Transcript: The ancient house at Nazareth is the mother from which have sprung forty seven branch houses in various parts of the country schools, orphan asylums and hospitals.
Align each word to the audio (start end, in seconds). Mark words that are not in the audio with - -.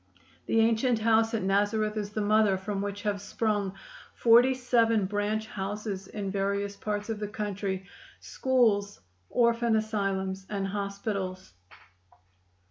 The 0.47 0.61
ancient 0.61 0.97
house 0.97 1.31
at 1.35 1.43
Nazareth 1.43 1.95
is 1.95 2.09
the 2.09 2.23
mother 2.23 2.57
from 2.57 2.81
which 2.81 3.03
have 3.03 3.21
sprung 3.21 3.73
forty 4.15 4.55
seven 4.55 5.05
branch 5.05 5.45
houses 5.45 6.07
in 6.07 6.31
various 6.31 6.75
parts 6.75 7.09
of 7.11 7.19
the 7.19 7.27
country 7.27 7.85
schools, 8.19 8.99
orphan 9.29 9.75
asylums 9.75 10.47
and 10.49 10.65
hospitals. 10.69 11.53